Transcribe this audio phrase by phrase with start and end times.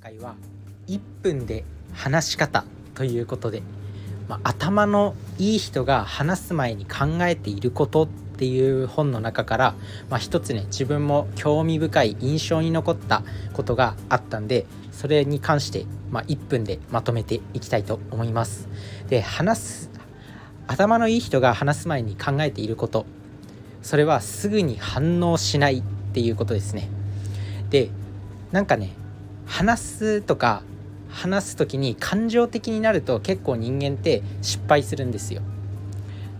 [0.00, 0.36] 回は
[0.86, 2.64] 1分で話し方
[2.94, 3.62] ということで、
[4.28, 9.74] まあ、頭のいい人が話す前に考えていることっていう本の中から、
[10.08, 18.68] まあ、一つね自分も興味深い印象に残ったことがあったんでそれに関して、まあ、1分でまとめていきたいと思います。
[19.08, 19.90] で話す
[20.68, 23.06] 頭のいい人が話す前に考えていること
[23.82, 26.88] それはすぐに反応しないっていうことですね。
[27.70, 27.90] で
[28.52, 28.92] なんかね
[29.48, 30.62] 話すとか
[31.10, 35.42] 話す時に感情的になると結構人間って失敗するんですよ。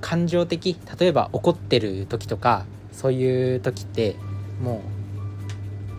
[0.00, 4.14] 感情的例えば怒ってる時とかそういう時って
[4.62, 4.80] もう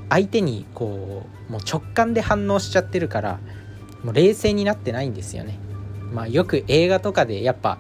[0.10, 3.40] 相手にこうもう直感で反応しちゃってるから
[4.04, 5.60] もう冷静になってないんですよね。
[6.14, 7.78] まあ、よく映画とかでやっぱ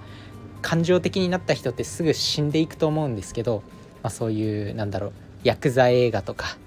[0.62, 3.64] 感情的になった人ってすぐ死んでいくと思うんですけど、
[4.04, 5.12] まあ、そういうなんだろう
[5.44, 6.58] ヤクザ映画とか、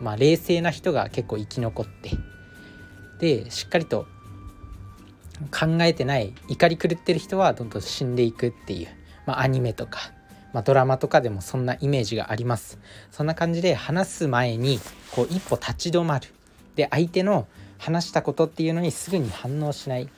[0.00, 2.10] まあ、冷静な人が結構生き残って
[3.18, 4.06] でしっかりと
[5.50, 8.88] 考えてない怒り狂ってる人はどんどん死んでいくっていう、
[9.26, 10.12] まあ、アニメとか、
[10.52, 12.78] まあ、ドラマとかでもそんなイメージがあります。
[13.10, 14.80] そんな感じで話す前に
[15.12, 16.28] こう一歩立ち止まる。
[16.76, 17.46] で相手の
[17.78, 20.08] 話したことっていうのにすぐに反応しない。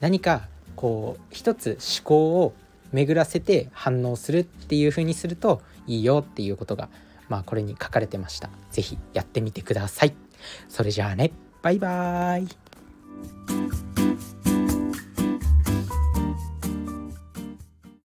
[0.00, 2.54] 何かこう一つ思考を
[2.92, 6.88] 巡らせて反応するっていう風にするといいよっていうことが
[7.28, 8.50] まあこれに書かれてました。
[8.70, 10.14] 是非やってみてください。
[10.68, 11.32] それじゃあね。
[11.62, 12.63] バイバーイ。